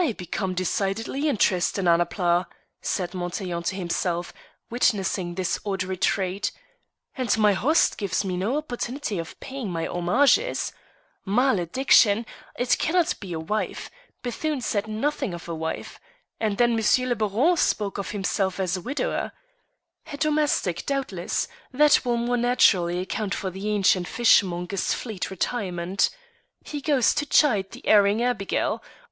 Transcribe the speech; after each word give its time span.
"I 0.03 0.13
become 0.13 0.55
decidedly 0.55 1.29
interested 1.29 1.79
in 1.79 1.87
Annapla," 1.87 2.47
said 2.81 3.13
Montaiglon 3.13 3.61
to 3.65 3.75
himself, 3.75 4.33
witnessing 4.71 5.35
this 5.35 5.59
odd 5.63 5.83
retreat, 5.83 6.51
"and 7.15 7.37
my 7.37 7.53
host 7.53 7.99
gives 7.99 8.25
me 8.25 8.35
no 8.35 8.57
opportunity 8.57 9.19
of 9.19 9.39
paying 9.39 9.69
my 9.69 9.85
homages. 9.85 10.71
Malediction! 11.23 12.25
It 12.57 12.77
cannot 12.79 13.19
be 13.19 13.31
a 13.33 13.39
wife; 13.39 13.91
Bethune 14.23 14.61
said 14.61 14.87
nothing 14.87 15.35
of 15.35 15.47
a 15.47 15.53
wife, 15.53 15.99
and 16.39 16.57
then 16.57 16.71
M. 16.79 17.07
le 17.07 17.15
Baron 17.15 17.55
spoke 17.55 17.99
of 17.99 18.09
himself 18.09 18.59
as 18.59 18.75
a 18.75 18.81
widower. 18.81 19.33
A 20.11 20.17
domestic, 20.17 20.83
doubtless; 20.87 21.47
that 21.71 22.03
will 22.03 22.17
more 22.17 22.37
naturally 22.37 22.97
account 23.01 23.35
for 23.35 23.51
the 23.51 23.69
ancient 23.69 24.07
fishmonger's 24.07 24.95
fleet 24.95 25.29
retirement. 25.29 26.09
He 26.65 26.81
goes 26.81 27.13
to 27.13 27.27
chide 27.27 27.69
the 27.69 27.87
erring 27.87 28.23
Abigail. 28.23 28.81